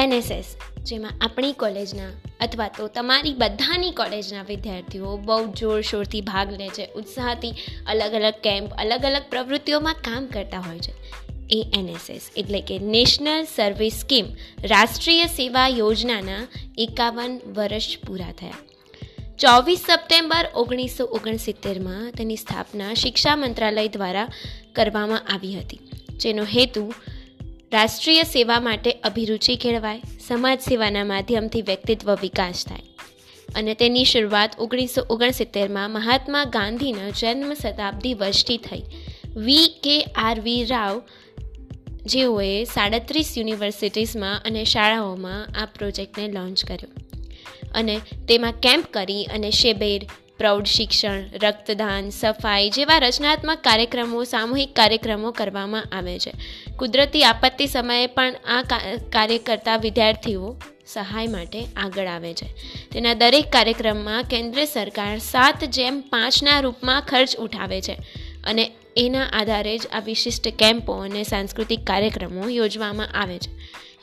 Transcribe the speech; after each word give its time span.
NSS, 0.00 0.48
જેમાં 0.86 1.16
આપણી 1.20 1.52
કોલેજના 1.52 2.10
અથવા 2.40 2.68
તો 2.68 2.84
તમારી 2.88 3.34
બધાની 3.34 3.90
કોલેજના 3.90 4.42
વિદ્યાર્થીઓ 4.42 5.16
બહુ 5.26 5.38
જોરશોરથી 5.52 6.20
ભાગ 6.20 6.52
લે 6.52 6.68
છે, 6.68 6.86
ઉત્સાહથી 6.94 7.52
અલગ 7.86 8.14
અલગ 8.14 8.38
કેમ્પ, 8.42 8.70
અલગ 8.78 9.04
અલગ 9.04 9.26
પ્રવૃત્તિઓમાં 9.30 10.00
કામ 10.02 10.26
કરતા 10.26 10.60
હોય 10.60 10.78
છે. 10.78 10.94
એ 11.50 11.60
એનએસએસ 11.78 12.30
એટલે 12.36 12.60
કે 12.60 12.78
નેશનલ 12.78 13.44
સર્વિસ 13.56 14.00
સ્કીમ, 14.00 14.26
રાષ્ટ્રીય 14.64 15.26
સેવા 15.26 15.68
યોજનાના 15.68 16.42
એકાવન 16.78 17.38
વર્ષ 17.56 18.00
પૂરા 18.06 18.32
થયા. 18.32 18.60
ચોવીસ 19.38 19.86
સપ્ટેમ્બર 19.88 20.50
ઓગણીસો 20.54 21.04
ઓગણસિત્તેરમાં 21.12 22.10
તેની 22.10 22.36
સ્થાપના 22.36 22.94
શિક્ષા 22.94 23.36
મંત્રાલય 23.36 23.88
દ્વારા 23.88 24.28
કરવામાં 24.72 25.32
આવી 25.34 25.54
હતી, 25.54 25.80
જેનો 26.16 26.44
હેતુ 26.56 26.84
રાષ્ટ્રીય 27.72 28.22
સેવા 28.22 28.60
માટે 28.60 28.92
અભિરુચિ 28.92 29.56
કેળવાય, 29.56 30.02
સમાજ 30.26 30.60
સેવાના 30.60 31.04
માધ્યમથી 31.04 31.62
વ્યક્તિત્વ 31.62 32.14
વિકાસ 32.14 32.66
થાય. 32.66 32.82
અને 33.54 33.74
તેની 33.74 34.04
શરૂઆત 34.04 34.50
ઓગણીસો 34.58 35.02
ઓગણસિત્તેરમાં 35.10 35.90
મહાત્મા 35.90 36.44
ગાંધીના 36.44 37.10
જન્મ 37.10 37.54
શતાબ્દી 37.54 38.14
વર્ષથી 38.14 38.56
થઈ. 38.56 38.82
વી. 39.36 39.68
કે. 39.82 40.02
આર. 40.02 40.40
વી. 40.40 40.64
રાવ 40.64 41.02
જેઓએ 42.06 42.64
સાડત્રીસ 42.64 43.38
યુનિવર્સિટીઝમાં 43.38 44.42
અને 44.44 44.64
શાળાઓમાં 44.64 45.62
આ 45.62 45.64
પ્રોજેક્ટને 45.64 46.28
લોન્ચ 46.28 46.64
કર્યો. 46.64 46.88
અને 47.74 48.00
તેમાં 48.28 48.52
કેમ્પ 48.52 48.84
કરી 48.90 49.24
અને 49.24 49.50
શેબેર, 49.50 50.06
પ્રૌઢ 50.38 50.64
શિક્ષણ, 50.64 51.24
રક્તદાન, 51.42 52.10
સફાઈ 52.10 52.70
જેવા 52.70 52.98
રચનાત્મક 52.98 53.58
કાર્યક્રમો, 53.58 54.24
સામૂહિક 54.24 54.74
કાર્યક્રમો 54.74 55.30
કરવામાં 55.30 55.84
આવે 55.92 56.18
છે. 56.18 56.32
કુદરતી 56.78 57.24
આપત્તિ 57.24 57.66
સમયે 57.66 58.06
પણ 58.06 58.34
આ 58.48 58.62
કાર્ય 59.12 59.38
કરતા 59.38 59.76
વિદ્યાર્થીઓ 59.76 60.56
સહાય 60.86 61.26
માટે 61.26 61.64
આગળ 61.76 62.06
આવે 62.06 62.34
છે. 62.34 62.46
તેના 62.92 63.14
દરેક 63.14 63.50
કાર્યક્રમમાં 63.52 64.24
કેન્દ્ર 64.24 64.64
સરકાર 64.64 65.18
સાત 65.18 65.64
જેમ 65.64 66.00
પાંચના 66.00 66.60
રૂપમાં 66.60 67.02
ખર્ચ 67.02 67.36
ઉઠાવે 67.36 67.80
છે 67.80 67.92
અને 68.44 68.70
એના 68.96 69.26
આધારે 69.32 69.78
જ 69.78 69.86
આ 69.92 70.00
વિશિષ્ટ 70.00 70.48
કેમ્પો 70.48 70.92
અને 70.92 71.22
સાંસ્કૃતિક 71.22 71.84
કાર્યક્રમો 71.84 72.48
યોજવામાં 72.48 73.08
આવે 73.14 73.38
છે. 73.38 73.50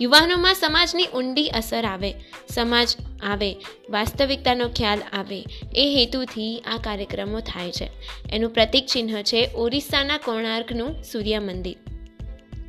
યુવાનોમાં 0.00 0.54
સમાજની 0.54 1.06
ઊંડી 1.06 1.48
અસર 1.48 1.84
આવે, 1.84 2.14
સમાજ 2.54 2.88
આવે, 3.22 3.56
વાસ્તવિકતાનો 3.90 4.68
ખ્યાલ 4.68 4.98
આવે, 5.12 5.44
એ 5.74 5.84
હેતુથી 5.96 6.58
આ 6.58 6.76
કાર્યક્રમો 6.76 7.40
થાય 7.40 7.72
છે. 7.72 7.90
એનું 8.32 8.50
પ્રતિક 8.50 8.86
ચિહ્ન 8.86 9.22
છે 9.22 9.46
ઓરિસ્સાના 9.54 10.18
કોણાર્કનું 10.18 11.02
સૂર્ય 11.02 11.38
મંદિર 11.38 11.95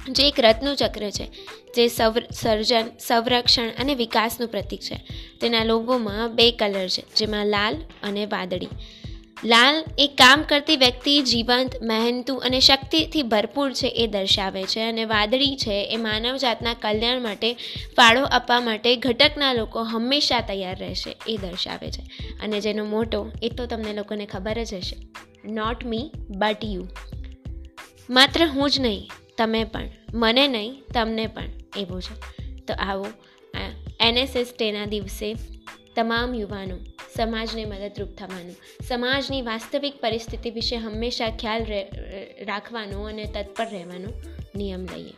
જે 0.09 0.27
એક 0.27 0.39
રત્નું 0.39 0.75
ચક્ર 0.75 1.09
છે, 1.09 1.25
જે 1.75 1.87
સર્જન, 1.87 2.85
સંરક્ષણ 2.99 3.69
અને 3.69 3.95
વિકાસનું 3.95 4.49
પ્રતિક 4.49 4.81
છે. 4.81 5.01
તેના 5.41 5.63
લોગોમાં 5.63 6.35
બે 6.35 6.51
કલર 6.51 6.87
છે, 6.87 7.03
જેમાં 7.15 7.45
લાલ 7.45 7.75
અને 8.03 8.25
વાદળી. 8.25 8.69
લાલ 9.43 9.83
એ 9.99 10.07
કામ 10.07 10.41
કરતી 10.41 10.77
વ્યક્તિ 10.77 11.21
જીવંત, 11.21 11.75
મહેનતુ 11.81 12.35
અને 12.35 12.59
શક્તિથી 12.59 13.23
ભરપૂર 13.23 13.73
છે 13.73 13.87
એ 13.87 14.07
દર્શાવે 14.07 14.63
છે 14.63 14.79
અને 14.79 15.05
વાદળી 15.05 15.55
છે 15.55 15.83
એ 15.83 15.97
માનવજાતના 15.97 16.73
કલ્યાણ 16.73 17.21
માટે 17.21 17.53
ફાળો 17.97 18.23
આપવા 18.23 18.59
માટે 18.61 18.95
ઘટકના 18.95 19.53
લોકો 19.53 19.83
હંમેશા 19.83 20.41
તૈયાર 20.41 20.79
રહેશે 20.79 21.15
એ 21.27 21.37
દર્શાવે 21.37 21.91
છે. 21.91 22.01
અને 22.43 22.59
જેનો 22.59 22.85
મોટો, 22.85 23.31
એ 23.43 23.49
તો 23.49 23.65
તમને 23.65 23.93
લોકોને 23.93 24.25
ખબર 24.25 24.63
જ 24.63 24.73
હશે. 24.73 24.97
નોટ 25.51 25.85
મી 25.85 26.11
બટ 26.29 26.65
યુ 26.65 26.87
માત્ર 28.09 28.45
હું 28.45 28.69
જ 28.69 28.79
નહીં, 28.79 29.09
તમે 29.37 29.63
પણ. 29.63 29.89
મને 30.13 30.47
નહીં, 30.47 30.83
તમને 30.93 31.27
પણ. 31.27 31.49
એવું 31.77 32.01
છે. 32.01 32.15
તો 32.65 32.73
આવો 32.73 33.07
એનએસએસ 33.99 34.53
ડેના 34.59 34.85
દિવસે 34.85 35.35
તમામ 35.95 36.35
યુવાનો 36.35 36.77
સમાજને 37.15 37.65
મદદરૂપ 37.65 38.09
થવાનું. 38.09 38.55
સમાજની 38.87 39.41
વાસ્તવિક 39.41 40.01
પરિસ્થિતિ 40.01 40.49
વિશે 40.51 40.75
હંમેશા 40.75 41.29
ખ્યાલ 41.29 41.65
રાખવાનો 42.45 43.03
અને 43.03 43.25
તત્પર 43.25 43.67
રહેવાનો 43.71 44.09
નિયમ 44.55 44.85
લઈએ. 44.85 45.15